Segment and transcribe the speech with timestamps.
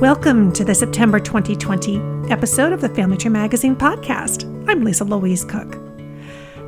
[0.00, 4.42] Welcome to the September 2020 episode of the Family Tree Magazine podcast.
[4.68, 5.78] I'm Lisa Louise Cooke.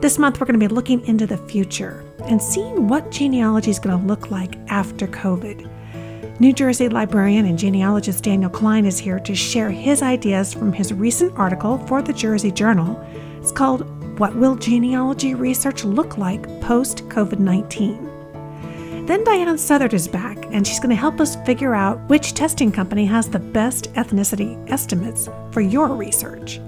[0.01, 3.80] This month, we're going to be looking into the future and seeing what genealogy is
[3.80, 6.41] going to look like after COVID.
[6.41, 10.95] New Jersey librarian and genealogist Daniel Klein is here to share his ideas from his
[10.95, 12.97] recent article for the Jersey Journal.
[13.38, 19.06] It's called What Will Genealogy Research Look Like Post COVID 19?
[19.06, 22.73] Then Diane Southard is back, and she's going to help us figure out which testing
[22.73, 26.59] company has the best ethnicity estimates for your research.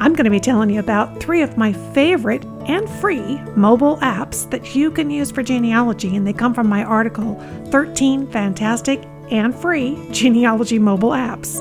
[0.00, 4.48] I'm going to be telling you about three of my favorite and free mobile apps
[4.50, 7.34] that you can use for genealogy, and they come from my article
[7.70, 11.60] 13 Fantastic and Free Genealogy Mobile Apps.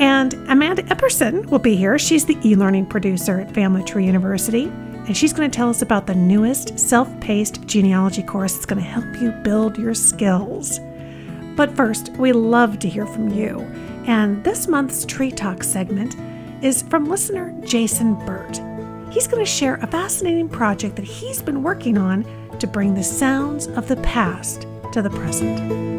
[0.00, 1.98] And Amanda Epperson will be here.
[1.98, 4.72] She's the e learning producer at Family Tree University
[5.10, 8.80] and she's going to tell us about the newest self paced genealogy course that's going
[8.80, 10.78] to help you build your skills.
[11.56, 13.58] But first, we love to hear from you.
[14.06, 16.14] And this month's Tree Talk segment
[16.62, 18.60] is from listener Jason Burt.
[19.12, 22.24] He's going to share a fascinating project that he's been working on
[22.60, 25.90] to bring the sounds of the past to the present.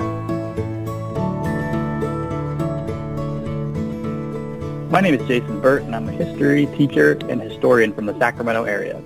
[4.91, 8.65] My name is Jason Burt, and I'm a history teacher and historian from the Sacramento
[8.65, 9.01] area.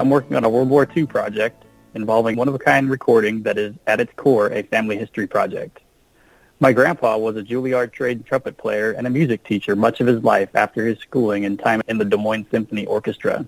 [0.00, 1.62] I'm working on a World War II project
[1.92, 5.80] involving one-of-a-kind recording that is, at its core, a family history project.
[6.58, 10.24] My grandpa was a Juilliard trained trumpet player and a music teacher much of his
[10.24, 13.44] life after his schooling and time in the Des Moines Symphony Orchestra.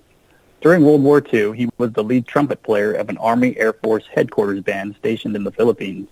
[0.60, 4.04] During World War II, he was the lead trumpet player of an Army Air Force
[4.14, 6.08] headquarters band stationed in the Philippines.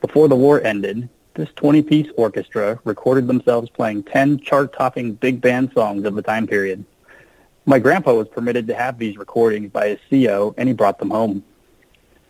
[0.00, 6.04] Before the war ended, this 20-piece orchestra recorded themselves playing 10 chart-topping big band songs
[6.06, 6.84] of the time period.
[7.66, 11.08] My grandpa was permitted to have these recordings by his CO, and he brought them
[11.08, 11.42] home.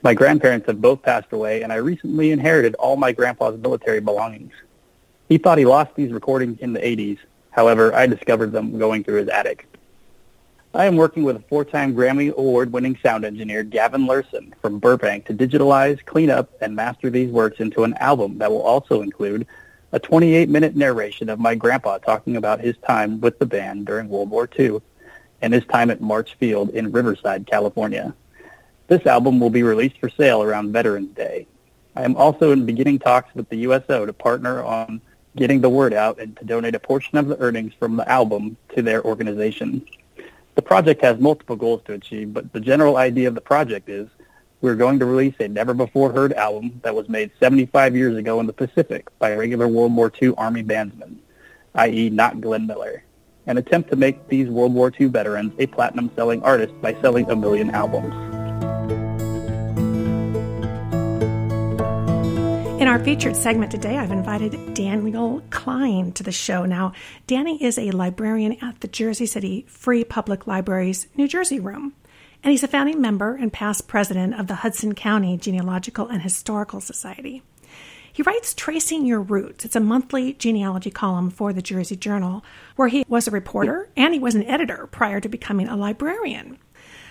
[0.02, 4.52] My grandparents have both passed away, and I recently inherited all my grandpa's military belongings.
[5.28, 7.18] He thought he lost these recordings in the 80s.
[7.50, 9.66] However, I discovered them going through his attic.
[10.72, 15.34] I am working with a four-time Grammy Award-winning sound engineer, Gavin Larson, from Burbank to
[15.34, 19.48] digitalize, clean up, and master these works into an album that will also include
[19.90, 24.30] a 28-minute narration of my grandpa talking about his time with the band during World
[24.30, 24.80] War II
[25.44, 28.14] and his time at March Field in Riverside, California.
[28.88, 31.46] This album will be released for sale around Veterans Day.
[31.94, 35.02] I am also in beginning talks with the USO to partner on
[35.36, 38.56] getting the word out and to donate a portion of the earnings from the album
[38.74, 39.84] to their organization.
[40.54, 44.08] The project has multiple goals to achieve, but the general idea of the project is
[44.62, 48.52] we're going to release a never-before-heard album that was made 75 years ago in the
[48.54, 51.16] Pacific by regular World War II Army bandsmen,
[51.74, 52.08] i.e.
[52.08, 53.03] not Glenn Miller,
[53.46, 57.36] and attempt to make these World War II veterans a platinum-selling artist by selling a
[57.36, 58.14] million albums.
[62.80, 66.66] In our featured segment today, I've invited Daniel Klein to the show.
[66.66, 66.92] Now,
[67.26, 71.94] Danny is a librarian at the Jersey City Free Public Library's New Jersey Room,
[72.42, 76.80] and he's a founding member and past president of the Hudson County Genealogical and Historical
[76.82, 77.42] Society.
[78.14, 79.64] He writes Tracing Your Roots.
[79.64, 82.44] It's a monthly genealogy column for the Jersey Journal,
[82.76, 86.58] where he was a reporter and he was an editor prior to becoming a librarian.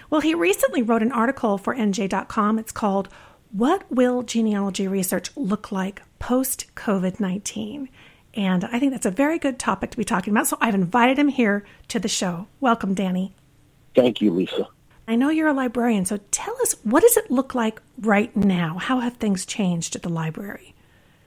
[0.09, 2.57] Well, he recently wrote an article for NJ.com.
[2.57, 3.09] It's called
[3.51, 7.89] what will genealogy research look like post COVID 19?
[8.35, 10.47] And I think that's a very good topic to be talking about.
[10.47, 12.47] So I've invited him here to the show.
[12.61, 13.35] Welcome, Danny.
[13.93, 14.69] Thank you, Lisa.
[15.05, 18.77] I know you're a librarian, so tell us what does it look like right now?
[18.77, 20.72] How have things changed at the library?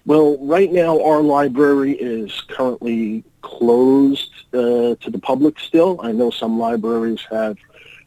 [0.06, 5.99] Well, right now our library is currently closed uh, to the public still.
[6.00, 7.56] I know some libraries have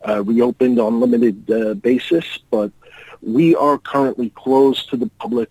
[0.08, 2.72] uh, reopened on limited uh, basis, but
[3.22, 5.50] we are currently closed to the public,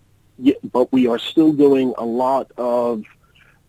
[0.73, 3.05] but we are still doing a lot of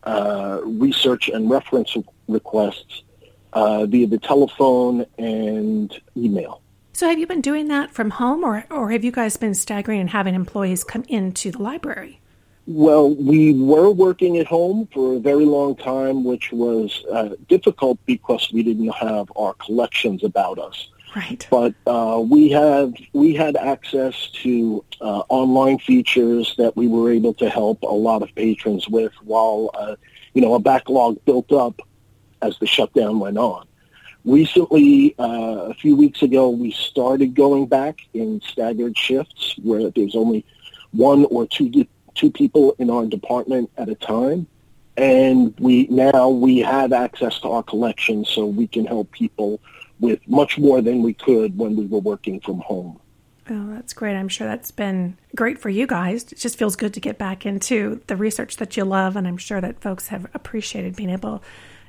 [0.03, 1.97] uh, research and reference
[2.29, 3.03] requests
[3.51, 6.61] uh, via the telephone and email.
[6.93, 9.99] So, have you been doing that from home, or, or have you guys been staggering
[9.99, 12.21] and having employees come into the library?
[12.71, 17.97] Well, we were working at home for a very long time, which was uh, difficult
[18.05, 20.87] because we didn't have our collections about us.
[21.15, 21.47] Right.
[21.49, 27.33] But uh, we had we had access to uh, online features that we were able
[27.35, 29.95] to help a lot of patrons with while uh,
[30.35, 31.81] you know a backlog built up
[32.43, 33.65] as the shutdown went on.
[34.25, 40.15] Recently, uh, a few weeks ago, we started going back in staggered shifts where there's
[40.15, 40.45] only
[40.91, 41.69] one or two
[42.19, 44.45] two people in our department at a time
[44.99, 49.61] and we now we have access to our collection so we can help people
[49.99, 52.99] with much more than we could when we were working from home.
[53.49, 54.15] Oh, that's great.
[54.15, 56.23] I'm sure that's been great for you guys.
[56.31, 59.15] It just feels good to get back into the research that you love.
[59.15, 61.43] And I'm sure that folks have appreciated being able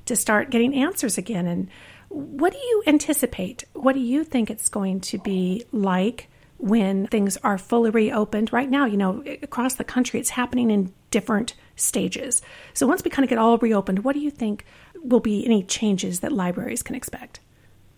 [0.06, 1.46] to start getting answers again.
[1.46, 1.68] And
[2.08, 3.64] what do you anticipate?
[3.74, 6.28] What do you think it's going to be like
[6.60, 8.52] when things are fully reopened?
[8.52, 12.42] Right now, you know, across the country, it's happening in different stages.
[12.74, 14.64] So once we kind of get all reopened, what do you think
[15.02, 17.40] will be any changes that libraries can expect?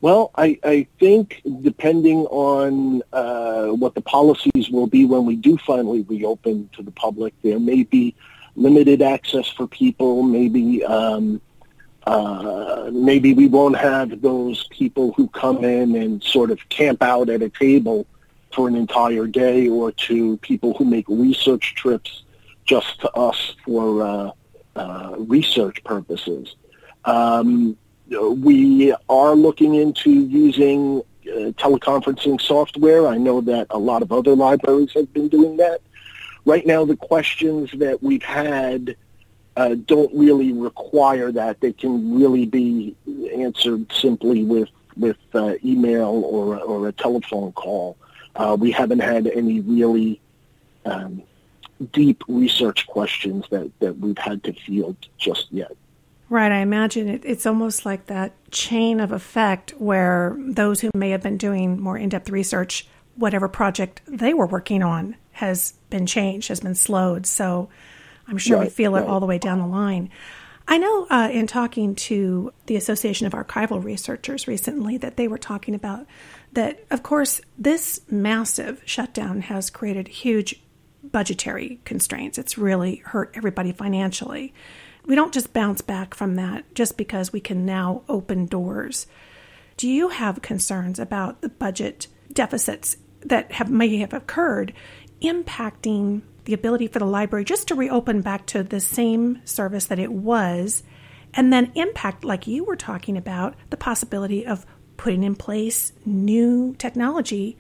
[0.00, 5.56] Well, I, I think depending on uh, what the policies will be when we do
[5.58, 8.16] finally reopen to the public, there may be
[8.56, 10.24] limited access for people.
[10.24, 11.40] Maybe um,
[12.04, 17.28] uh, maybe we won't have those people who come in and sort of camp out
[17.28, 18.04] at a table
[18.52, 22.24] for an entire day, or to people who make research trips
[22.64, 24.30] just to us for uh,
[24.76, 26.54] uh research purposes.
[27.04, 27.76] Um,
[28.08, 33.06] we are looking into using uh, teleconferencing software.
[33.06, 35.80] I know that a lot of other libraries have been doing that.
[36.44, 38.96] Right now, the questions that we've had
[39.56, 41.60] uh, don't really require that.
[41.60, 42.96] They can really be
[43.34, 47.96] answered simply with with uh, email or or a telephone call.
[48.34, 50.20] Uh, we haven't had any really
[50.84, 51.22] um,
[51.92, 55.72] deep research questions that, that we've had to field just yet.
[56.28, 56.50] Right.
[56.50, 61.22] I imagine it, it's almost like that chain of effect where those who may have
[61.22, 62.86] been doing more in depth research,
[63.16, 67.26] whatever project they were working on has been changed, has been slowed.
[67.26, 67.68] So
[68.26, 69.02] I'm sure right, we feel right.
[69.02, 70.08] it all the way down the line.
[70.66, 75.38] I know uh, in talking to the Association of Archival Researchers recently that they were
[75.38, 76.06] talking about
[76.52, 80.62] that, of course, this massive shutdown has created huge
[81.02, 82.38] budgetary constraints.
[82.38, 84.52] It's really hurt everybody financially
[85.06, 89.06] we don't just bounce back from that just because we can now open doors.
[89.76, 94.72] Do you have concerns about the budget deficits that have may have occurred
[95.20, 99.98] impacting the ability for the library just to reopen back to the same service that
[99.98, 100.82] it was
[101.34, 104.66] and then impact like you were talking about the possibility of
[105.02, 107.56] putting in place new technology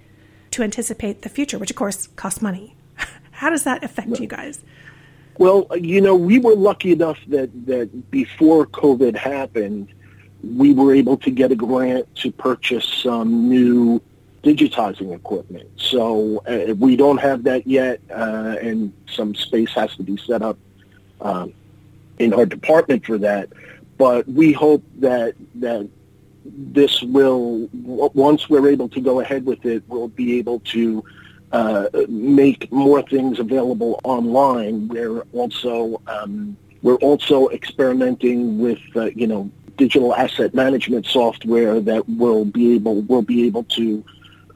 [0.50, 2.76] to anticipate the future which of course costs money
[3.32, 4.62] how does that affect you guys
[5.38, 9.88] well, you know, we were lucky enough that, that before COVID happened,
[10.42, 14.00] we were able to get a grant to purchase some new
[14.42, 15.68] digitizing equipment.
[15.76, 20.42] So uh, we don't have that yet, uh, and some space has to be set
[20.42, 20.58] up
[21.20, 21.54] um,
[22.18, 23.48] in our department for that.
[23.98, 25.88] But we hope that that
[26.44, 31.04] this will, once we're able to go ahead with it, we'll be able to
[31.52, 34.88] uh, make more things available online.
[34.88, 42.08] We're also um, we're also experimenting with uh, you know digital asset management software that
[42.08, 44.04] will be able will be able to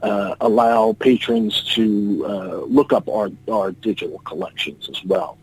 [0.01, 5.37] uh, allow patrons to uh, look up our our digital collections as well.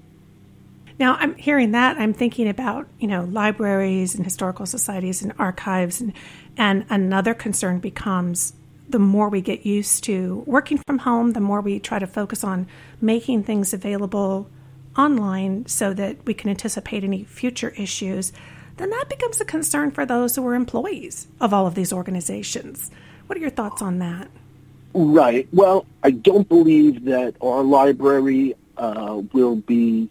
[0.99, 1.99] Now, I'm hearing that.
[1.99, 6.13] I'm thinking about you know libraries and historical societies and archives, and
[6.57, 8.55] and another concern becomes
[8.89, 12.45] the more we get used to working from home, the more we try to focus
[12.45, 12.67] on
[13.01, 14.49] making things available
[14.97, 18.33] online so that we can anticipate any future issues,
[18.77, 22.91] then that becomes a concern for those who are employees of all of these organizations.
[23.27, 24.29] What are your thoughts on that?
[24.93, 25.49] Right.
[25.53, 30.09] Well, I don't believe that our library uh, will be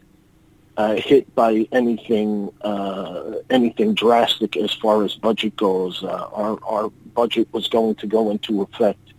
[0.77, 6.03] uh, hit by anything uh, anything drastic as far as budget goes.
[6.03, 9.13] Uh, our our budget was going to go into effect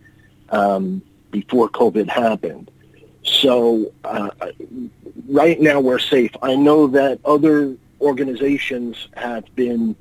[0.49, 2.71] um, before COVID happened.
[3.23, 4.29] So uh,
[5.29, 6.31] right now we're safe.
[6.41, 9.95] I know that other organizations have been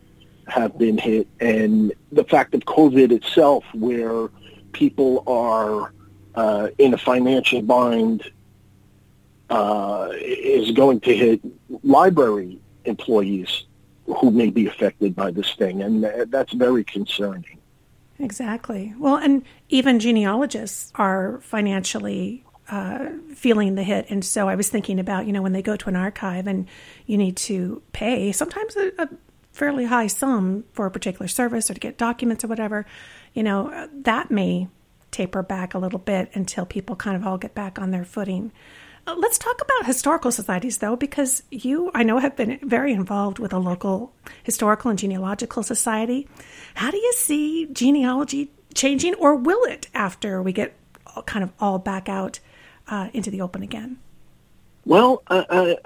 [0.47, 4.29] have been hit, and the fact of COVID itself, where
[4.73, 5.95] people are
[6.35, 8.31] uh, in a financial bind,
[9.55, 11.41] uh, is going to hit
[11.85, 13.67] library employees
[14.07, 17.59] who may be affected by this thing, and that's very concerning.
[18.19, 18.95] Exactly.
[18.99, 24.07] Well, and even genealogists are financially uh, feeling the hit.
[24.09, 26.67] And so I was thinking about, you know, when they go to an archive and
[27.07, 29.09] you need to pay sometimes a, a
[29.53, 32.87] fairly high sum for a particular service or to get documents or whatever,
[33.35, 34.69] you know, that may
[35.11, 38.51] taper back a little bit until people kind of all get back on their footing.
[39.07, 43.39] Uh, let's talk about historical societies, though, because you, I know, have been very involved
[43.39, 46.27] with a local historical and genealogical society.
[46.75, 50.75] How do you see genealogy changing, or will it after we get
[51.27, 52.41] kind of all back out
[52.89, 53.99] uh, into the open again?
[54.87, 55.77] Well, I,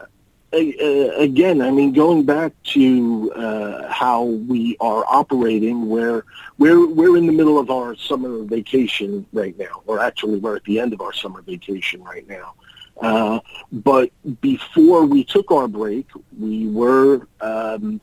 [0.52, 6.24] again, I mean, going back to uh, how we are operating, where
[6.56, 10.64] we're we're in the middle of our summer vacation right now, or actually we're at
[10.64, 12.54] the end of our summer vacation right now.
[13.00, 13.40] Uh,
[13.70, 18.00] but before we took our break, we were um,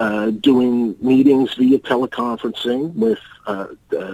[0.00, 3.66] uh, doing meetings via teleconferencing with uh,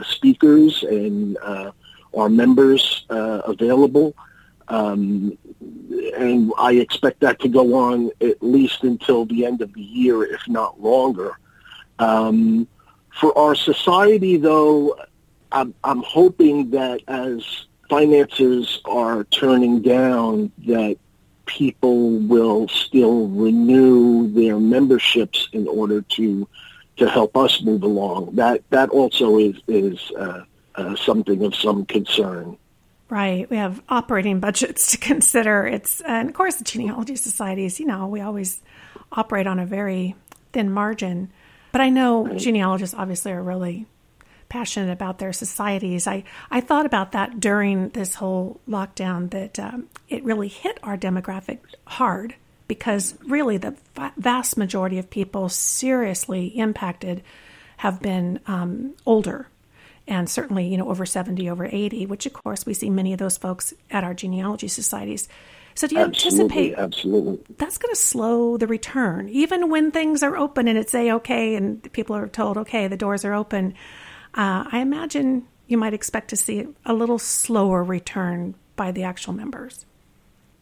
[0.02, 1.70] speakers and uh,
[2.16, 4.14] our members uh, available.
[4.68, 5.36] Um,
[6.16, 10.22] and I expect that to go on at least until the end of the year,
[10.24, 11.38] if not longer.
[11.98, 12.66] Um,
[13.20, 14.96] for our society, though,
[15.52, 20.96] I'm, I'm hoping that as finances are turning down, that
[21.46, 26.48] people will still renew their memberships in order to
[26.96, 28.34] to help us move along.
[28.34, 30.42] That that also is is uh,
[30.74, 32.56] uh, something of some concern.
[33.10, 33.48] Right.
[33.48, 35.64] We have operating budgets to consider.
[35.66, 37.78] It's and of course the genealogy societies.
[37.78, 38.60] You know, we always
[39.12, 40.16] operate on a very
[40.52, 41.30] thin margin.
[41.70, 42.38] But I know right.
[42.38, 43.86] genealogists obviously are really
[44.48, 46.06] passionate about their societies.
[46.06, 50.96] I, I thought about that during this whole lockdown that um, it really hit our
[50.96, 52.34] demographic hard
[52.68, 53.76] because really the
[54.16, 57.22] vast majority of people seriously impacted
[57.78, 59.48] have been um, older
[60.06, 63.18] and certainly you know over 70 over 80 which of course we see many of
[63.18, 65.28] those folks at our genealogy societies.
[65.76, 67.56] So do you absolutely, anticipate absolutely.
[67.58, 69.28] that's going to slow the return?
[69.28, 72.96] Even when things are open and it's a okay and people are told okay the
[72.96, 73.74] doors are open
[74.34, 79.32] uh, i imagine you might expect to see a little slower return by the actual
[79.32, 79.86] members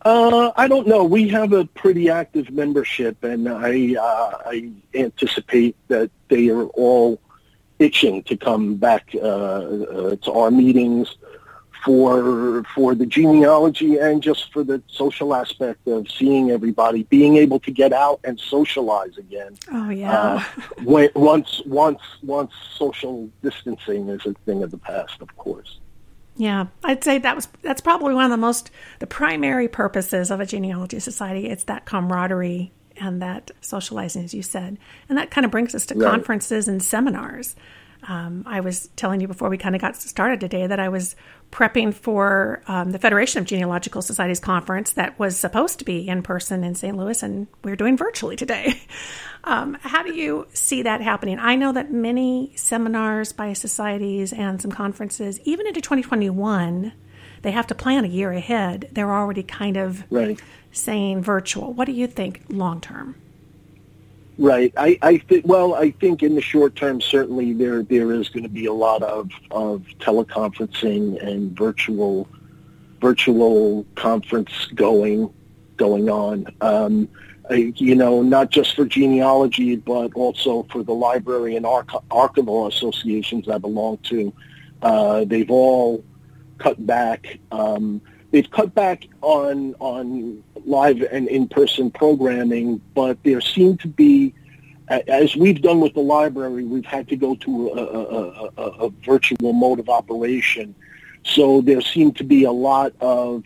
[0.04, 1.04] uh, I don't know.
[1.04, 7.20] We have a pretty active membership, and I uh, I anticipate that they are all
[7.78, 11.16] itching to come back uh, uh, to our meetings
[11.84, 17.58] for for the genealogy and just for the social aspect of seeing everybody, being able
[17.60, 19.56] to get out and socialize again.
[19.72, 20.12] Oh yeah.
[20.12, 20.44] Uh,
[20.84, 25.78] when, once once once social distancing is a thing of the past, of course.
[26.36, 28.70] Yeah, I'd say that was that's probably one of the most
[29.00, 31.48] the primary purposes of a genealogy society.
[31.48, 34.78] It's that camaraderie and that socializing, as you said.
[35.08, 36.10] And that kind of brings us to right.
[36.10, 37.56] conferences and seminars.
[38.08, 41.14] Um, I was telling you before we kind of got started today that I was
[41.50, 46.22] prepping for um, the Federation of Genealogical Societies conference that was supposed to be in
[46.22, 46.96] person in St.
[46.96, 48.80] Louis, and we're doing virtually today.
[49.44, 51.40] Um, how do you see that happening?
[51.40, 56.92] I know that many seminars by societies and some conferences, even into 2021,
[57.42, 58.88] they have to plan a year ahead.
[58.92, 60.40] They're already kind of right
[60.72, 61.72] saying virtual.
[61.72, 63.16] What do you think long term?
[64.42, 64.74] Right.
[64.76, 65.46] I, I think.
[65.46, 68.72] Well, I think in the short term, certainly there there is going to be a
[68.72, 72.26] lot of of teleconferencing and virtual
[73.00, 75.32] virtual conference going
[75.76, 76.48] going on.
[76.60, 77.08] Um,
[77.48, 82.66] I, you know, not just for genealogy, but also for the library and arch- archival
[82.66, 84.32] associations I belong to.
[84.82, 86.04] Uh, they've all
[86.58, 87.38] cut back.
[87.52, 94.34] Um, they've cut back on on live and in-person programming, but there seem to be,
[94.88, 98.90] as we've done with the library, we've had to go to a, a, a, a
[99.04, 100.74] virtual mode of operation.
[101.24, 103.44] So there seem to be a lot of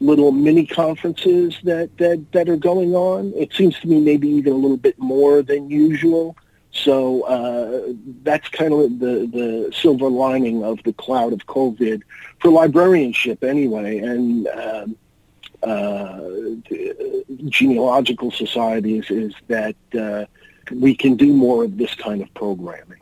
[0.00, 3.32] little mini conferences that, that, that are going on.
[3.36, 6.36] It seems to me maybe even a little bit more than usual.
[6.72, 12.02] So uh, that's kind of the, the silver lining of the cloud of COVID
[12.40, 13.98] for librarianship anyway.
[13.98, 14.96] And um,
[15.62, 16.20] uh,
[17.48, 20.24] genealogical societies is that uh,
[20.74, 22.98] we can do more of this kind of programming.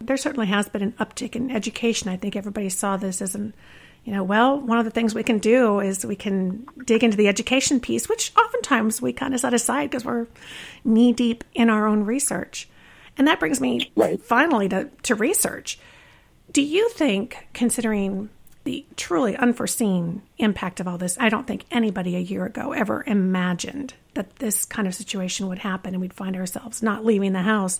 [0.00, 2.10] There certainly has been an uptick in education.
[2.10, 3.54] I think everybody saw this as an,
[4.04, 7.16] you know, well, one of the things we can do is we can dig into
[7.16, 10.26] the education piece, which oftentimes we kind of set aside because we're
[10.84, 12.68] knee deep in our own research.
[13.16, 14.20] And that brings me right.
[14.22, 15.78] finally to, to research.
[16.52, 18.30] Do you think, considering
[18.64, 23.04] the truly unforeseen impact of all this, I don't think anybody a year ago ever
[23.06, 27.42] imagined that this kind of situation would happen and we'd find ourselves not leaving the
[27.42, 27.78] house.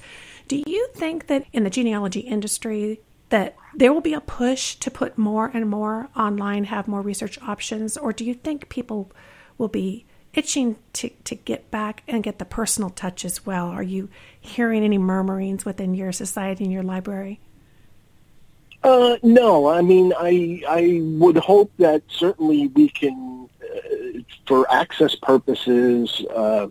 [0.49, 3.01] Do you think that in the genealogy industry
[3.31, 7.39] that there will be a push to put more and more online, have more research
[7.43, 9.11] options, or do you think people
[9.59, 13.67] will be itching to, to get back and get the personal touch as well?
[13.69, 17.41] Are you hearing any murmurings within your society and your library?
[18.83, 25.17] Uh, no, I mean, I I would hope that certainly we can, uh, for access
[25.17, 26.69] purposes, uh,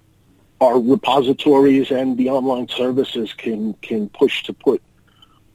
[0.61, 4.81] our repositories and the online services can can push to put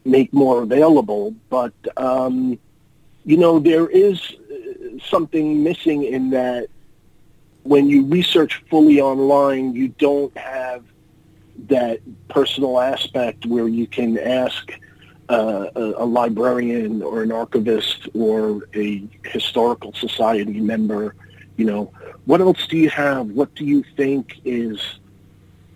[0.04, 1.34] make more available.
[1.48, 2.58] But um,
[3.24, 6.68] you know, there is uh, something missing in that
[7.62, 10.84] when you research fully online, you don't have
[11.68, 14.72] that personal aspect where you can ask
[15.28, 21.14] uh, a, a, librarian or an archivist or a historical society member,
[21.56, 21.92] you know,
[22.24, 23.28] what else do you have?
[23.28, 24.80] What do you think is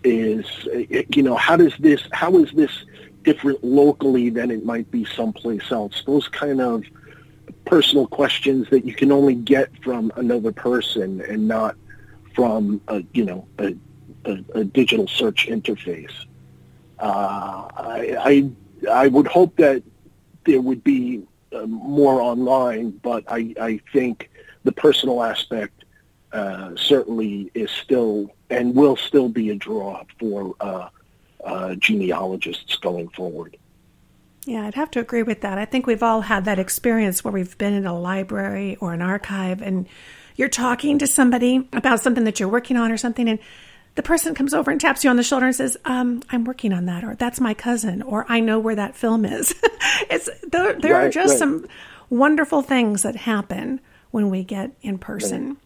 [0.03, 0.45] is
[1.15, 2.71] you know how does this how is this
[3.23, 6.03] different locally than it might be someplace else?
[6.05, 6.83] Those kind of
[7.65, 11.75] personal questions that you can only get from another person and not
[12.33, 13.75] from a you know a,
[14.25, 16.13] a, a digital search interface.
[16.99, 18.51] Uh, I, I
[18.89, 19.83] I would hope that
[20.45, 24.29] there would be uh, more online, but I, I think
[24.63, 25.85] the personal aspect
[26.31, 30.89] uh, certainly is still and will still be a draw for uh,
[31.43, 33.57] uh, genealogists going forward.
[34.45, 35.57] Yeah, I'd have to agree with that.
[35.57, 39.01] I think we've all had that experience where we've been in a library or an
[39.01, 39.87] archive and
[40.35, 43.39] you're talking to somebody about something that you're working on or something, and
[43.95, 46.73] the person comes over and taps you on the shoulder and says, um, "I'm working
[46.73, 49.55] on that," or "That's my cousin," or "I know where that film is."
[50.09, 50.73] it's there.
[50.73, 51.39] There right, are just right.
[51.39, 51.67] some
[52.09, 53.79] wonderful things that happen
[54.11, 55.47] when we get in person.
[55.47, 55.57] Right.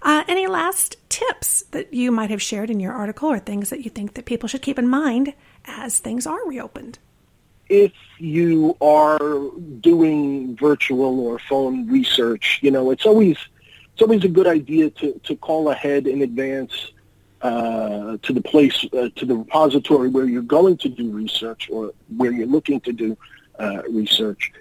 [0.00, 3.84] Uh, any last tips that you might have shared in your article, or things that
[3.84, 5.34] you think that people should keep in mind
[5.66, 6.98] as things are reopened?
[7.68, 9.40] If you are
[9.80, 13.36] doing virtual or phone research, you know it's always
[13.98, 16.92] it's always a good idea to, to call ahead in advance
[17.42, 21.92] uh, to the place, uh, to the repository where you're going to do research or
[22.16, 23.18] where you're looking to do
[23.58, 24.52] uh, research,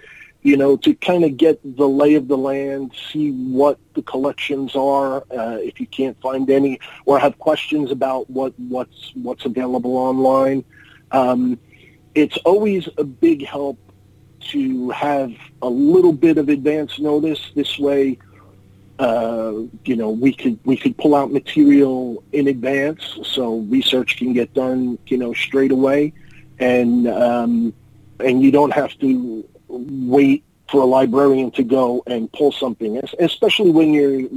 [0.41, 4.75] you know, to kind of get the lay of the land, see what the collections
[4.75, 9.97] are, uh, if you can't find any, or have questions about what, what's, what's available
[9.97, 10.63] online.
[11.11, 11.59] Um,
[12.17, 13.77] it's always a big help
[14.39, 15.31] to have
[15.61, 17.39] a little bit of advance notice.
[17.53, 18.17] This way,
[18.97, 19.53] uh,
[19.85, 24.51] you know, we could we could pull out material in advance, so research can get
[24.55, 26.11] done, you know, straight away,
[26.57, 27.71] and um,
[28.19, 33.69] and you don't have to wait for a librarian to go and pull something, especially
[33.69, 34.27] when you're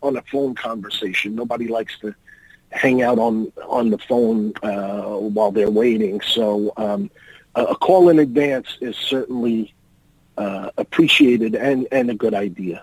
[0.00, 1.34] on a phone conversation.
[1.34, 2.14] Nobody likes to
[2.70, 6.22] hang out on on the phone uh, while they're waiting.
[6.22, 7.10] So um,
[7.56, 9.74] a call in advance is certainly
[10.36, 12.82] uh, appreciated and, and a good idea.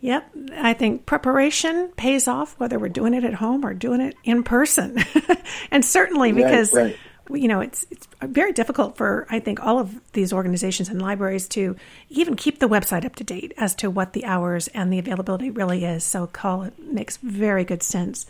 [0.00, 0.30] Yep.
[0.56, 4.42] I think preparation pays off whether we're doing it at home or doing it in
[4.42, 4.98] person.
[5.70, 6.96] and certainly because right,
[7.28, 7.40] right.
[7.40, 11.46] you know, it's it's very difficult for I think all of these organizations and libraries
[11.50, 11.76] to
[12.08, 15.50] even keep the website up to date as to what the hours and the availability
[15.50, 16.02] really is.
[16.02, 18.26] So call it makes very good sense.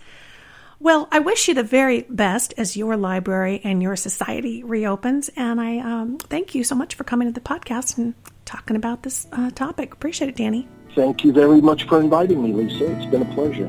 [0.82, 5.30] Well, I wish you the very best as your library and your society reopens.
[5.36, 8.14] And I um, thank you so much for coming to the podcast and
[8.44, 9.94] talking about this uh, topic.
[9.94, 10.66] Appreciate it, Danny.
[10.96, 12.90] Thank you very much for inviting me, Lisa.
[12.96, 13.66] It's been a pleasure.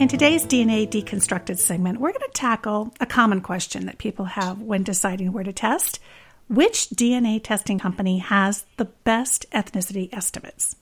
[0.00, 4.60] In today's DNA Deconstructed segment, we're going to tackle a common question that people have
[4.60, 6.00] when deciding where to test.
[6.48, 10.74] Which DNA testing company has the best ethnicity estimates?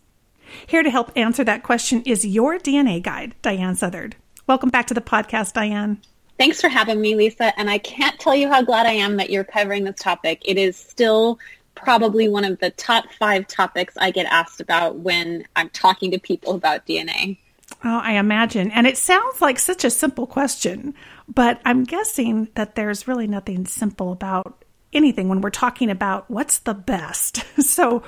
[0.67, 4.17] Here to help answer that question is your DNA guide, Diane Southard.
[4.47, 6.01] Welcome back to the podcast, Diane.
[6.39, 7.59] Thanks for having me, Lisa.
[7.59, 10.43] And I can't tell you how glad I am that you're covering this topic.
[10.45, 11.39] It is still
[11.75, 16.19] probably one of the top five topics I get asked about when I'm talking to
[16.19, 17.39] people about DNA.
[17.85, 18.71] Oh, I imagine.
[18.71, 20.95] And it sounds like such a simple question,
[21.29, 26.59] but I'm guessing that there's really nothing simple about anything when we're talking about what's
[26.59, 27.45] the best.
[27.63, 28.03] so,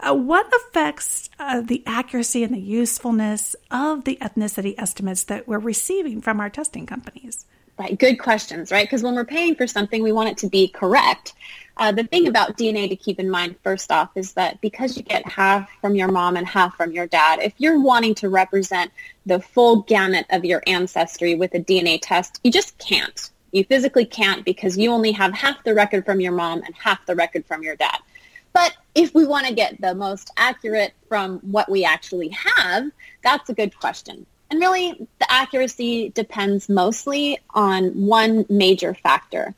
[0.00, 5.58] uh, what affects uh, the accuracy and the usefulness of the ethnicity estimates that we're
[5.58, 7.46] receiving from our testing companies?
[7.78, 8.86] Right, good questions, right?
[8.86, 11.34] Because when we're paying for something, we want it to be correct.
[11.76, 15.02] Uh, the thing about DNA to keep in mind first off is that because you
[15.02, 18.90] get half from your mom and half from your dad, if you're wanting to represent
[19.26, 23.30] the full gamut of your ancestry with a DNA test, you just can't.
[23.52, 27.04] You physically can't because you only have half the record from your mom and half
[27.04, 27.98] the record from your dad.
[28.56, 32.90] But if we want to get the most accurate from what we actually have,
[33.22, 34.24] that's a good question.
[34.50, 39.54] And really, the accuracy depends mostly on one major factor.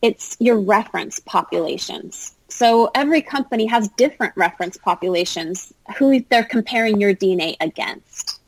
[0.00, 2.36] It's your reference populations.
[2.48, 8.40] So every company has different reference populations who they're comparing your DNA against.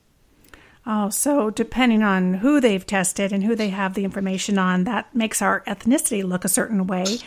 [0.86, 5.14] Oh, so depending on who they've tested and who they have the information on, that
[5.14, 7.18] makes our ethnicity look a certain way.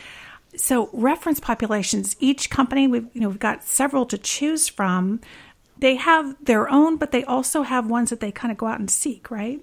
[0.56, 5.20] So reference populations, each company we've you know we've got several to choose from
[5.78, 8.80] they have their own, but they also have ones that they kind of go out
[8.80, 9.62] and seek, right?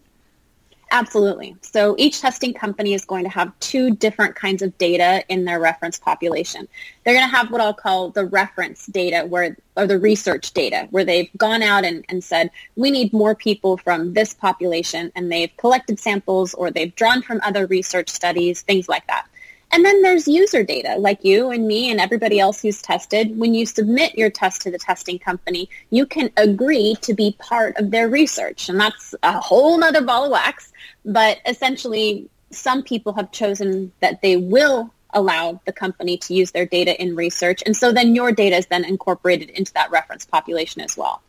[0.93, 1.57] Absolutely.
[1.63, 5.61] So each testing company is going to have two different kinds of data in their
[5.61, 6.67] reference population.
[7.05, 10.89] They're going to have what I'll call the reference data where or the research data
[10.91, 15.31] where they've gone out and, and said, we need more people from this population and
[15.31, 19.27] they've collected samples or they've drawn from other research studies, things like that.
[19.73, 23.39] And then there's user data, like you and me and everybody else who's tested.
[23.39, 27.77] When you submit your test to the testing company, you can agree to be part
[27.77, 28.69] of their research.
[28.69, 30.73] And that's a whole nother ball of wax.
[31.05, 36.67] But essentially, some people have chosen that they will allow the company to use their
[36.67, 37.63] data in research.
[37.65, 41.23] And so then your data is then incorporated into that reference population as well.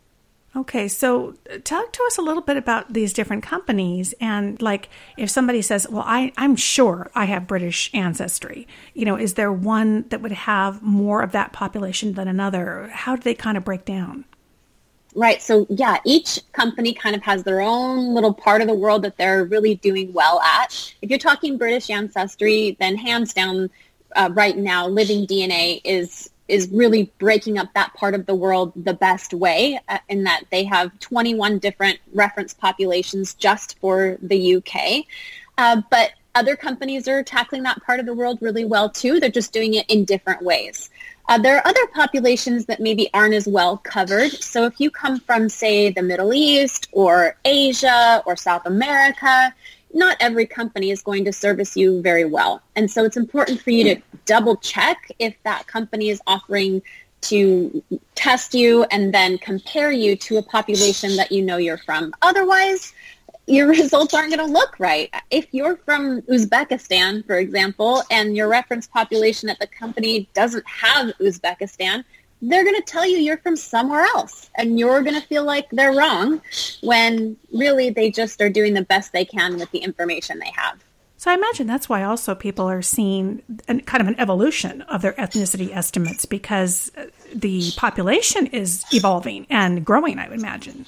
[0.53, 4.89] Okay, so uh, talk to us a little bit about these different companies and like
[5.17, 9.51] if somebody says, "Well, I I'm sure I have British ancestry." You know, is there
[9.51, 12.89] one that would have more of that population than another?
[12.91, 14.25] How do they kind of break down?
[15.15, 15.41] Right.
[15.41, 19.17] So yeah, each company kind of has their own little part of the world that
[19.17, 20.93] they're really doing well at.
[21.01, 23.69] If you're talking British ancestry, then hands down,
[24.15, 28.73] uh, right now, Living DNA is is really breaking up that part of the world
[28.75, 34.56] the best way uh, in that they have 21 different reference populations just for the
[34.56, 35.06] UK.
[35.58, 39.19] Uh, but other companies are tackling that part of the world really well too.
[39.19, 40.89] They're just doing it in different ways.
[41.27, 44.32] Uh, there are other populations that maybe aren't as well covered.
[44.32, 49.54] So if you come from, say, the Middle East or Asia or South America,
[49.93, 52.62] not every company is going to service you very well.
[52.75, 56.82] And so it's important for you to double check if that company is offering
[57.21, 57.84] to
[58.15, 62.13] test you and then compare you to a population that you know you're from.
[62.21, 62.93] Otherwise,
[63.47, 65.13] your results aren't going to look right.
[65.30, 71.08] If you're from Uzbekistan, for example, and your reference population at the company doesn't have
[71.19, 72.04] Uzbekistan,
[72.41, 75.69] they're going to tell you you're from somewhere else and you're going to feel like
[75.71, 76.41] they're wrong
[76.82, 80.84] when really they just are doing the best they can with the information they have.
[81.17, 85.04] So I imagine that's why also people are seeing an, kind of an evolution of
[85.04, 90.88] their ethnicity estimates because uh, the population is evolving and growing, I would imagine.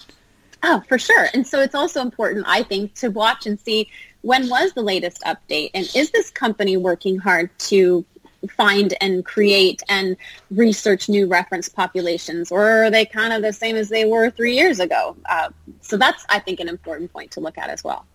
[0.64, 1.28] Oh, for sure.
[1.36, 5.22] And so it's also important, I think, to watch and see when was the latest
[5.22, 8.04] update and is this company working hard to
[8.50, 10.18] find and create and
[10.52, 14.56] research new reference populations, or are they kind of the same as they were three
[14.56, 15.16] years ago?
[15.30, 15.50] Uh,
[15.82, 18.06] so that's, I think, an important point to look at as well.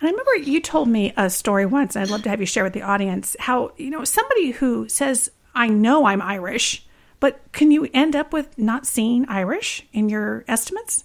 [0.00, 2.64] I remember you told me a story once, and I'd love to have you share
[2.64, 6.84] with the audience how, you know, somebody who says, I know I'm Irish,
[7.20, 11.04] but can you end up with not seeing Irish in your estimates?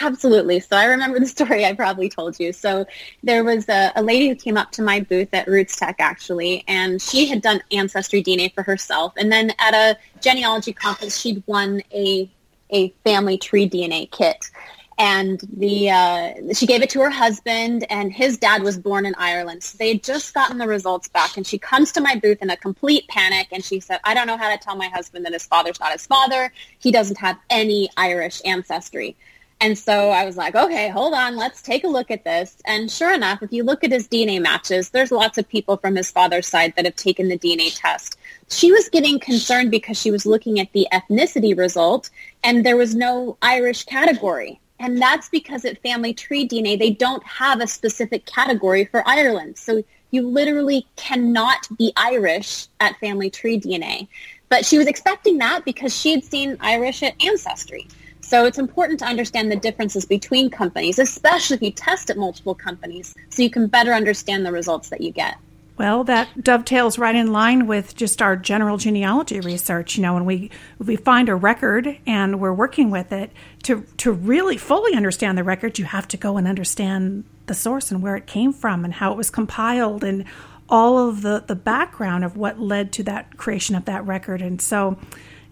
[0.00, 0.60] Absolutely.
[0.60, 2.52] So I remember the story I probably told you.
[2.52, 2.86] So
[3.22, 7.00] there was a, a, lady who came up to my booth at RootsTech actually, and
[7.00, 9.12] she had done ancestry DNA for herself.
[9.16, 12.30] And then at a genealogy conference, she'd won a
[12.72, 14.50] a family tree DNA kit.
[14.98, 19.14] And the uh, she gave it to her husband, and his dad was born in
[19.16, 19.62] Ireland.
[19.62, 22.50] So they had just gotten the results back, and she comes to my booth in
[22.50, 25.32] a complete panic, and she said, "I don't know how to tell my husband that
[25.32, 26.52] his father's not his father.
[26.78, 29.16] He doesn't have any Irish ancestry."
[29.62, 32.56] And so I was like, okay, hold on, let's take a look at this.
[32.66, 35.94] And sure enough, if you look at his DNA matches, there's lots of people from
[35.94, 38.18] his father's side that have taken the DNA test.
[38.50, 42.10] She was getting concerned because she was looking at the ethnicity result
[42.42, 44.58] and there was no Irish category.
[44.80, 49.58] And that's because at Family Tree DNA, they don't have a specific category for Ireland.
[49.58, 54.08] So you literally cannot be Irish at Family Tree DNA.
[54.48, 57.86] But she was expecting that because she had seen Irish at Ancestry.
[58.32, 62.54] So it's important to understand the differences between companies, especially if you test at multiple
[62.54, 65.36] companies, so you can better understand the results that you get.
[65.76, 69.96] Well, that dovetails right in line with just our general genealogy research.
[69.96, 73.32] You know, when we we find a record and we're working with it
[73.64, 77.90] to to really fully understand the record, you have to go and understand the source
[77.90, 80.24] and where it came from and how it was compiled and
[80.70, 84.40] all of the the background of what led to that creation of that record.
[84.40, 84.96] And so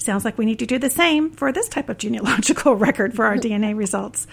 [0.01, 3.27] Sounds like we need to do the same for this type of genealogical record for
[3.27, 4.27] our DNA results.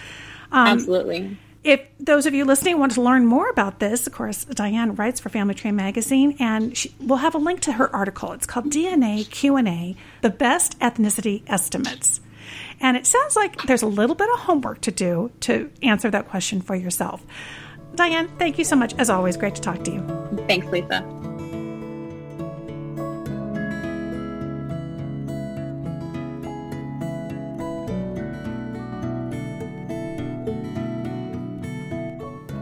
[0.50, 1.36] Um, Absolutely.
[1.62, 5.20] If those of you listening want to learn more about this, of course, Diane writes
[5.20, 8.32] for Family Tree Magazine, and she, we'll have a link to her article.
[8.32, 12.20] It's called DNA Q&A, The Best Ethnicity Estimates.
[12.80, 16.28] And it sounds like there's a little bit of homework to do to answer that
[16.28, 17.22] question for yourself.
[17.94, 18.94] Diane, thank you so much.
[18.94, 20.44] As always, great to talk to you.
[20.46, 21.17] Thanks, Lisa.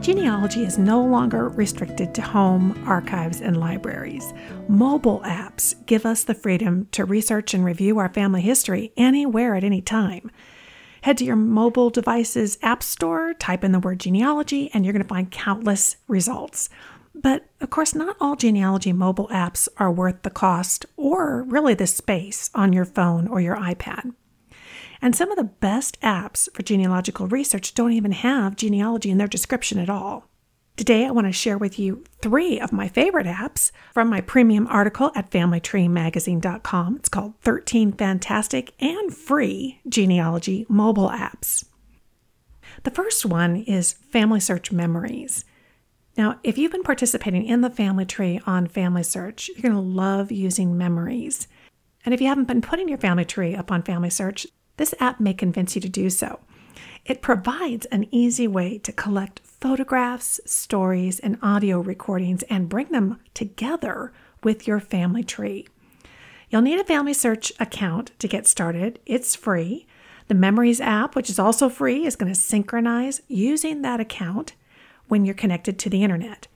[0.06, 4.32] Genealogy is no longer restricted to home archives and libraries.
[4.68, 9.64] Mobile apps give us the freedom to research and review our family history anywhere at
[9.64, 10.30] any time.
[11.02, 15.02] Head to your mobile device's app store, type in the word genealogy, and you're going
[15.02, 16.68] to find countless results.
[17.12, 21.88] But of course, not all genealogy mobile apps are worth the cost or really the
[21.88, 24.14] space on your phone or your iPad.
[25.06, 29.28] And some of the best apps for genealogical research don't even have genealogy in their
[29.28, 30.28] description at all.
[30.76, 34.66] Today, I want to share with you three of my favorite apps from my premium
[34.66, 36.96] article at FamilyTreeMagazine.com.
[36.96, 41.64] It's called 13 Fantastic and Free Genealogy Mobile Apps.
[42.82, 45.44] The first one is Family Search Memories.
[46.16, 49.80] Now, if you've been participating in the family tree on Family Search, you're going to
[49.80, 51.46] love using memories.
[52.04, 55.20] And if you haven't been putting your family tree up on Family Search, this app
[55.20, 56.40] may convince you to do so.
[57.04, 63.20] It provides an easy way to collect photographs, stories, and audio recordings and bring them
[63.32, 64.12] together
[64.42, 65.66] with your family tree.
[66.50, 69.00] You'll need a Family Search account to get started.
[69.06, 69.86] It's free.
[70.28, 74.54] The Memories app, which is also free, is going to synchronize using that account
[75.08, 76.48] when you're connected to the internet.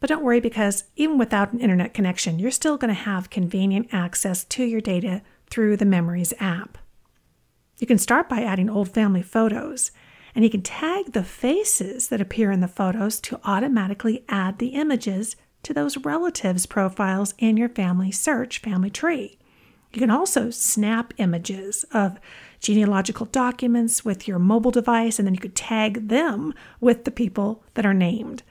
[0.00, 3.88] But don't worry because even without an internet connection, you're still going to have convenient
[3.92, 6.78] access to your data through the Memories app.
[7.78, 9.90] You can start by adding old family photos,
[10.34, 14.68] and you can tag the faces that appear in the photos to automatically add the
[14.68, 19.38] images to those relatives' profiles in your family search family tree.
[19.92, 22.18] You can also snap images of
[22.60, 27.62] genealogical documents with your mobile device, and then you could tag them with the people
[27.74, 28.42] that are named.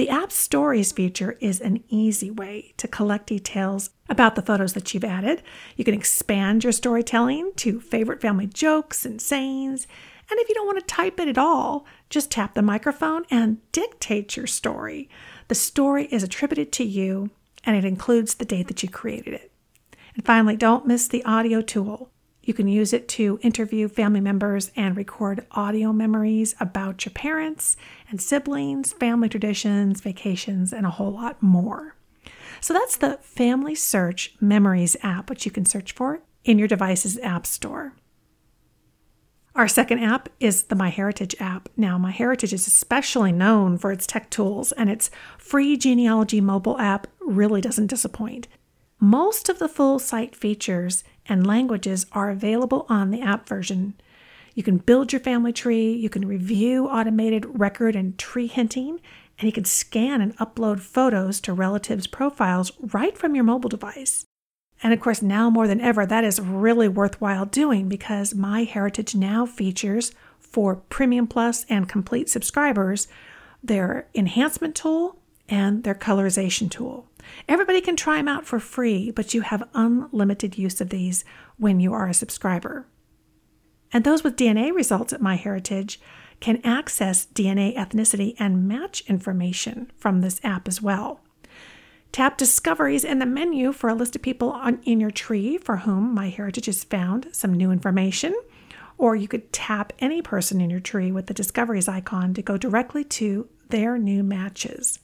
[0.00, 4.94] The app Stories feature is an easy way to collect details about the photos that
[4.94, 5.42] you've added.
[5.76, 9.86] You can expand your storytelling to favorite family jokes and sayings.
[10.30, 13.58] And if you don't want to type it at all, just tap the microphone and
[13.72, 15.10] dictate your story.
[15.48, 17.28] The story is attributed to you
[17.64, 19.52] and it includes the date that you created it.
[20.14, 22.10] And finally, don't miss the audio tool.
[22.42, 27.76] You can use it to interview family members and record audio memories about your parents
[28.10, 31.94] and siblings, family traditions, vacations, and a whole lot more.
[32.60, 37.18] So that's the Family Search Memories app, which you can search for in your device's
[37.20, 37.94] app store.
[39.54, 41.68] Our second app is the MyHeritage app.
[41.76, 47.06] Now, MyHeritage is especially known for its tech tools, and its free genealogy mobile app
[47.20, 48.46] really doesn't disappoint.
[49.00, 53.94] Most of the full site features and languages are available on the app version.
[54.60, 59.00] You can build your family tree, you can review automated record and tree hinting,
[59.38, 64.26] and you can scan and upload photos to relatives' profiles right from your mobile device.
[64.82, 69.46] And of course, now more than ever, that is really worthwhile doing because MyHeritage now
[69.46, 73.08] features for Premium Plus and Complete subscribers
[73.62, 75.16] their enhancement tool
[75.48, 77.06] and their colorization tool.
[77.48, 81.24] Everybody can try them out for free, but you have unlimited use of these
[81.56, 82.84] when you are a subscriber.
[83.92, 85.98] And those with DNA results at MyHeritage
[86.40, 91.20] can access DNA ethnicity and match information from this app as well.
[92.12, 95.78] Tap Discoveries in the menu for a list of people on, in your tree for
[95.78, 98.34] whom MyHeritage has found some new information.
[98.98, 102.56] Or you could tap any person in your tree with the Discoveries icon to go
[102.56, 104.98] directly to their new matches.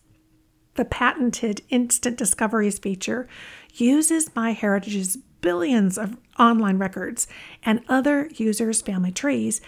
[0.74, 3.28] The patented Instant Discoveries feature
[3.74, 5.16] uses MyHeritage's
[5.46, 7.28] billions of online records
[7.62, 9.60] and other users' family trees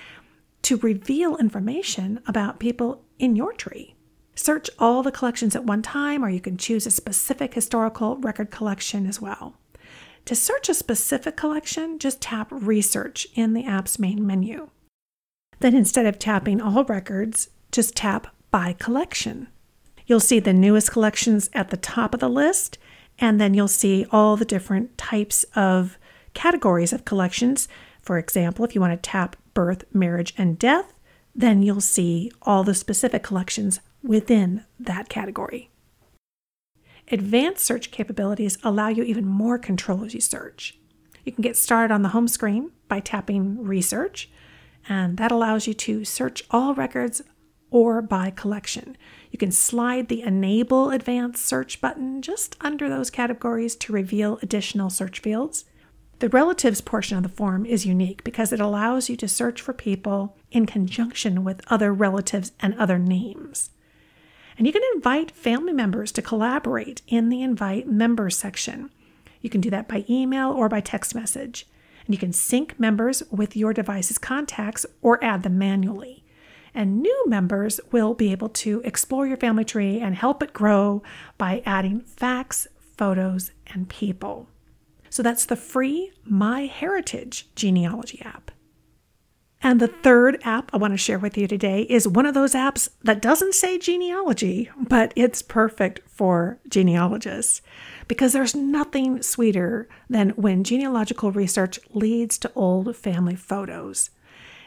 [0.61, 3.95] to reveal information about people in your tree.
[4.35, 8.51] Search all the collections at one time, or you can choose a specific historical record
[8.51, 9.55] collection as well.
[10.25, 14.71] To search a specific collection, just tap Research in the app's main menu.
[15.61, 19.47] Then instead of tapping All Records, just tap By Collection.
[20.09, 22.79] You'll see the newest collections at the top of the list,
[23.19, 25.99] and then you'll see all the different types of
[26.35, 27.69] categories of collections.
[28.01, 30.93] For example, if you want to tap birth, marriage, and death,
[31.35, 35.71] then you'll see all the specific collections within that category.
[37.11, 40.79] Advanced search capabilities allow you even more control as you search.
[41.25, 44.31] You can get started on the home screen by tapping Research,
[44.89, 47.23] and that allows you to search all records
[47.71, 48.97] or by collection.
[49.31, 54.91] You can slide the Enable Advanced Search button just under those categories to reveal additional
[54.91, 55.65] search fields.
[56.21, 59.73] The relatives portion of the form is unique because it allows you to search for
[59.73, 63.71] people in conjunction with other relatives and other names.
[64.57, 68.91] And you can invite family members to collaborate in the Invite Members section.
[69.41, 71.69] You can do that by email or by text message.
[72.05, 76.18] And you can sync members with your device's contacts or add them manually
[76.79, 81.03] and new members will be able to explore your family tree and help it grow
[81.37, 84.49] by adding facts, photos, and people.
[85.11, 88.53] So that's the free MyHeritage genealogy app.
[89.61, 92.55] And the third app I want to share with you today is one of those
[92.55, 97.61] apps that doesn't say genealogy, but it's perfect for genealogists
[98.07, 104.11] because there's nothing sweeter than when genealogical research leads to old family photos.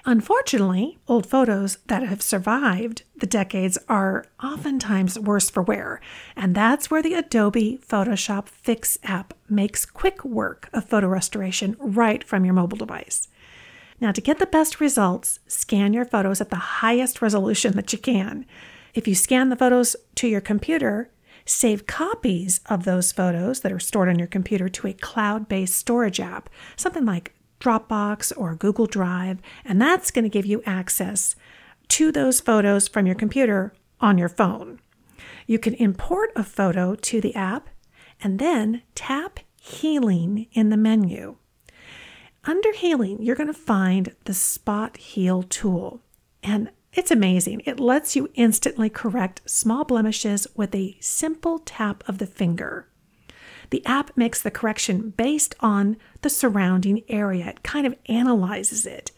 [0.04, 6.02] Unfortunately, old photos that have survived the decades are oftentimes worse for wear,
[6.36, 12.24] and that's where the Adobe Photoshop Fix app makes quick work of photo restoration right
[12.24, 13.28] from your mobile device.
[14.00, 18.00] Now, to get the best results, scan your photos at the highest resolution that you
[18.00, 18.48] can.
[18.96, 21.12] If you scan the photos to your computer,
[21.46, 25.76] save copies of those photos that are stored on your computer to a cloud based
[25.76, 31.36] storage app, something like Dropbox or Google Drive, and that's going to give you access
[31.90, 34.80] to those photos from your computer on your phone.
[35.48, 37.70] You can import a photo to the app
[38.22, 41.36] and then tap Healing in the menu.
[42.46, 46.02] Under Healing, you're going to find the Spot Heal tool,
[46.42, 47.62] and it's amazing.
[47.66, 52.88] It lets you instantly correct small blemishes with a simple tap of the finger.
[53.72, 57.48] The app makes the correction based on the surrounding area.
[57.48, 59.12] It kind of analyzes it.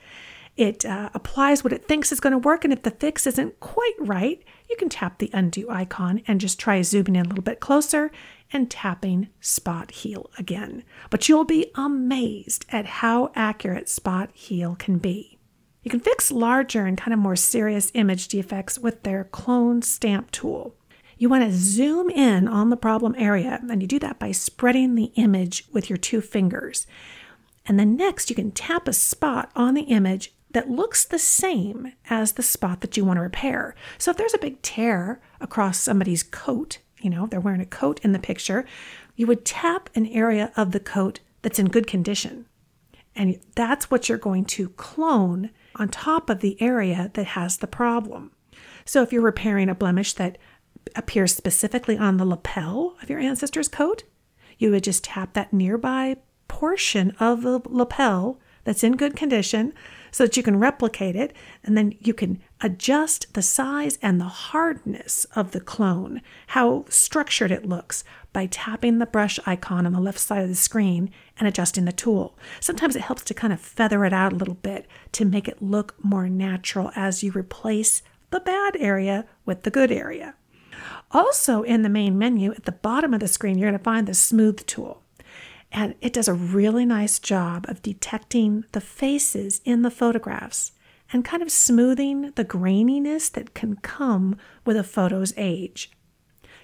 [0.55, 3.59] It uh, applies what it thinks is going to work, and if the fix isn't
[3.59, 7.43] quite right, you can tap the undo icon and just try zooming in a little
[7.43, 8.11] bit closer
[8.51, 10.83] and tapping Spot Heal again.
[11.09, 15.39] But you'll be amazed at how accurate Spot Heal can be.
[15.81, 20.29] You can fix larger and kind of more serious image defects with their clone stamp
[20.29, 20.75] tool.
[21.17, 24.95] You want to zoom in on the problem area, and you do that by spreading
[24.95, 26.87] the image with your two fingers.
[27.65, 31.93] And then next, you can tap a spot on the image that looks the same
[32.09, 33.75] as the spot that you want to repair.
[33.97, 37.99] So if there's a big tear across somebody's coat, you know, they're wearing a coat
[38.03, 38.65] in the picture,
[39.15, 42.45] you would tap an area of the coat that's in good condition.
[43.15, 47.67] And that's what you're going to clone on top of the area that has the
[47.67, 48.31] problem.
[48.85, 50.37] So if you're repairing a blemish that
[50.95, 54.03] appears specifically on the lapel of your ancestor's coat,
[54.57, 56.17] you would just tap that nearby
[56.47, 59.73] portion of the lapel that's in good condition
[60.11, 64.25] so that you can replicate it and then you can adjust the size and the
[64.25, 69.99] hardness of the clone, how structured it looks by tapping the brush icon on the
[69.99, 72.37] left side of the screen and adjusting the tool.
[72.59, 75.61] Sometimes it helps to kind of feather it out a little bit to make it
[75.61, 80.35] look more natural as you replace the bad area with the good area.
[81.11, 84.07] Also, in the main menu at the bottom of the screen, you're going to find
[84.07, 85.03] the Smooth tool.
[85.71, 90.71] And it does a really nice job of detecting the faces in the photographs
[91.11, 95.91] and kind of smoothing the graininess that can come with a photo's age.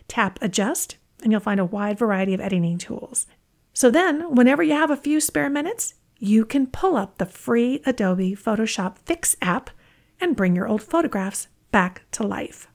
[0.08, 3.28] Tap Adjust, and you'll find a wide variety of editing tools.
[3.74, 7.82] So then, whenever you have a few spare minutes, you can pull up the free
[7.86, 9.70] Adobe Photoshop Fix app
[10.20, 12.68] and bring your old photographs back to life.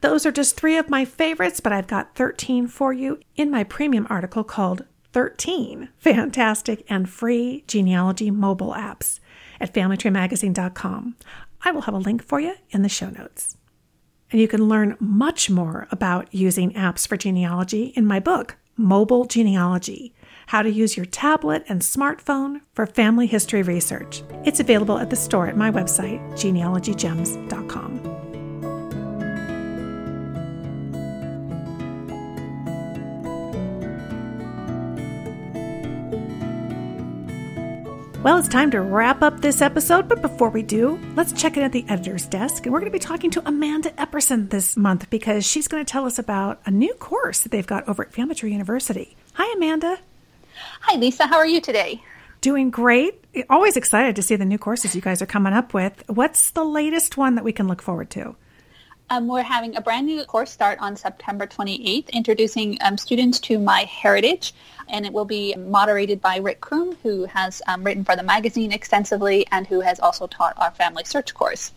[0.00, 3.64] Those are just three of my favorites, but I've got 13 for you in my
[3.64, 9.20] premium article called 13 Fantastic and Free Genealogy Mobile Apps
[9.60, 11.16] at FamilyTreeMagazine.com.
[11.62, 13.56] I will have a link for you in the show notes.
[14.30, 19.24] And you can learn much more about using apps for genealogy in my book, Mobile
[19.24, 20.14] Genealogy
[20.48, 24.22] How to Use Your Tablet and Smartphone for Family History Research.
[24.44, 28.05] It's available at the store at my website, genealogygems.com.
[38.26, 41.62] Well, it's time to wrap up this episode, but before we do, let's check in
[41.62, 42.66] at the editor's desk.
[42.66, 45.88] And we're going to be talking to Amanda Epperson this month because she's going to
[45.88, 49.16] tell us about a new course that they've got over at Family Tree University.
[49.34, 50.00] Hi, Amanda.
[50.80, 51.28] Hi, Lisa.
[51.28, 52.02] How are you today?
[52.40, 53.22] Doing great.
[53.48, 56.02] Always excited to see the new courses you guys are coming up with.
[56.08, 58.34] What's the latest one that we can look forward to?
[59.08, 63.58] Um, we're having a brand new course start on September 28th, introducing um, students to
[63.60, 64.50] MyHeritage,
[64.88, 68.72] and it will be moderated by Rick Crume, who has um, written for the magazine
[68.72, 71.72] extensively and who has also taught our FamilySearch course.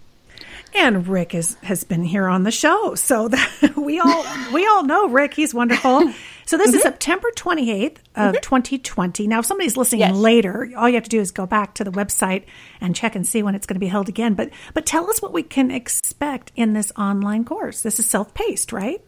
[0.74, 4.84] And Rick is, has been here on the show, so that we all we all
[4.84, 5.34] know Rick.
[5.34, 6.14] He's wonderful.
[6.46, 6.78] So this mm-hmm.
[6.78, 8.42] is September 28th of mm-hmm.
[8.42, 9.28] 2020.
[9.28, 10.16] Now, if somebody's listening yes.
[10.16, 12.46] later, all you have to do is go back to the website
[12.82, 14.34] and check and see when it's going to be held again.
[14.34, 17.82] But but tell us what we can expect in this online course.
[17.82, 19.00] This is self-paced, right?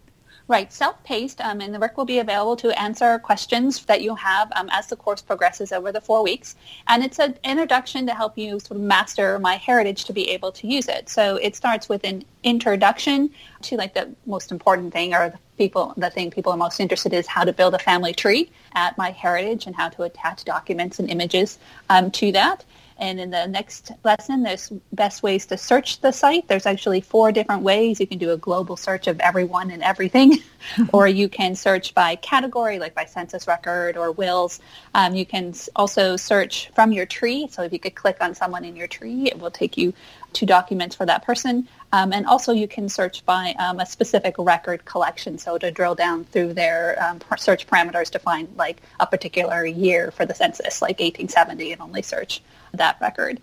[0.51, 4.51] Right, self-paced, um, and the work will be available to answer questions that you have
[4.53, 6.57] um, as the course progresses over the four weeks.
[6.89, 10.67] And it's an introduction to help you sort of master MyHeritage to be able to
[10.67, 11.07] use it.
[11.07, 13.29] So it starts with an introduction
[13.61, 17.13] to like the most important thing or the people, the thing people are most interested
[17.13, 20.99] in is how to build a family tree at MyHeritage and how to attach documents
[20.99, 22.65] and images um, to that.
[23.01, 26.47] And in the next lesson, there's best ways to search the site.
[26.47, 27.99] There's actually four different ways.
[27.99, 30.37] You can do a global search of everyone and everything,
[30.93, 34.59] or you can search by category, like by census record or wills.
[34.93, 37.47] Um, you can also search from your tree.
[37.49, 39.95] So if you could click on someone in your tree, it will take you
[40.33, 41.67] to documents for that person.
[41.93, 45.37] Um, and also you can search by um, a specific record collection.
[45.37, 50.11] So to drill down through their um, search parameters to find like a particular year
[50.11, 52.41] for the census, like 1870, and only search
[52.73, 53.41] that record.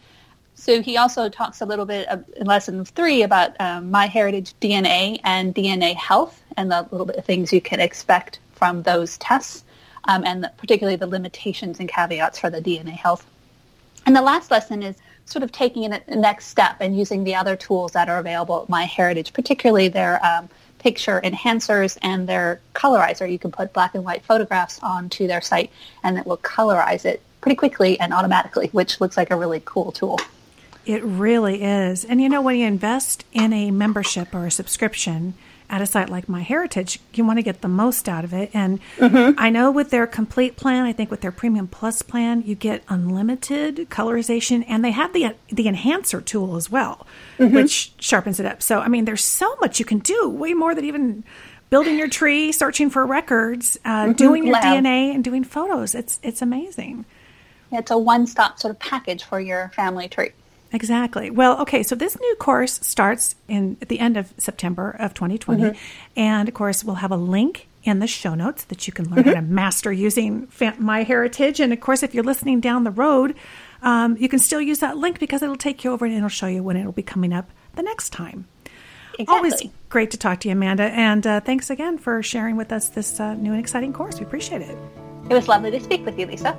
[0.55, 5.55] So he also talks a little bit in lesson three about um, MyHeritage DNA and
[5.55, 9.63] DNA health and the little bit of things you can expect from those tests
[10.05, 13.25] um, and the, particularly the limitations and caveats for the DNA health.
[14.05, 14.97] And the last lesson is
[15.29, 18.69] sort of taking the next step and using the other tools that are available at
[18.69, 20.49] MyHeritage, particularly their um,
[20.79, 23.27] picture enhancers and their colorizer.
[23.27, 25.71] You can put black and white photographs onto their site
[26.03, 29.93] and it will colorize it pretty quickly and automatically, which looks like a really cool
[29.93, 30.19] tool.
[30.87, 32.05] It really is.
[32.05, 35.35] And you know, when you invest in a membership or a subscription,
[35.71, 38.51] at a site like MyHeritage, you want to get the most out of it.
[38.55, 39.39] And mm-hmm.
[39.39, 42.83] I know with their complete plan, I think with their premium plus plan, you get
[42.89, 47.07] unlimited colorization, and they have the the enhancer tool as well,
[47.39, 47.55] mm-hmm.
[47.55, 48.63] which sharpens it up.
[48.63, 51.25] So I mean, there's so much you can do, way more than even
[51.71, 54.13] building your tree, searching for records, uh, mm-hmm.
[54.13, 54.65] doing your Lab.
[54.65, 55.95] DNA, and doing photos.
[55.95, 57.05] It's it's amazing.
[57.71, 60.31] It's a one stop sort of package for your family tree.
[60.73, 61.31] Exactly.
[61.31, 65.63] Well, okay, so this new course starts in at the end of September of 2020,
[65.63, 65.79] mm-hmm.
[66.17, 69.21] and of course, we'll have a link in the show notes that you can learn
[69.21, 69.29] mm-hmm.
[69.29, 71.61] how to master using MyHeritage.
[71.61, 73.35] And of course, if you're listening down the road,
[73.83, 76.47] um, you can still use that link because it'll take you over and it'll show
[76.47, 78.47] you when it'll be coming up the next time.
[79.19, 79.35] Exactly.
[79.35, 80.85] Always great to talk to you, Amanda.
[80.85, 84.19] And uh, thanks again for sharing with us this uh, new and exciting course.
[84.19, 84.77] We appreciate it.
[85.29, 86.57] It was lovely to speak with you, Lisa.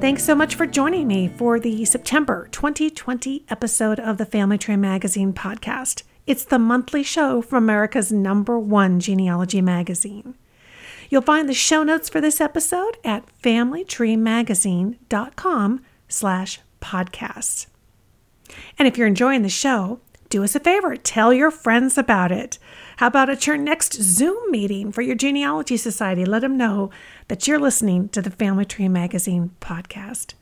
[0.00, 4.76] Thanks so much for joining me for the September 2020 episode of the Family Tree
[4.76, 6.04] Magazine podcast.
[6.26, 10.36] It's the monthly show from America's number one genealogy magazine.
[11.10, 17.66] You'll find the show notes for this episode at familytreemagazine.com slash podcasts.
[18.78, 22.58] And if you're enjoying the show, do us a favor, tell your friends about it.
[23.00, 26.26] How about at your next Zoom meeting for your genealogy society?
[26.26, 26.90] Let them know
[27.28, 30.34] that you're listening to the Family Tree Magazine podcast.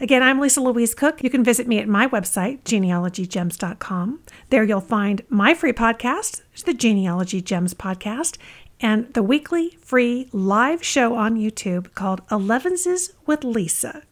[0.00, 1.20] Again, I'm Lisa Louise Cooke.
[1.20, 4.20] You can visit me at my website, genealogygems.com.
[4.50, 8.38] There you'll find my free podcast, the Genealogy Gems podcast,
[8.78, 14.04] and the weekly free live show on YouTube called Elevenses with Lisa.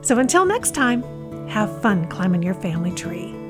[0.00, 1.04] So until next time,
[1.46, 3.41] have fun climbing your family tree.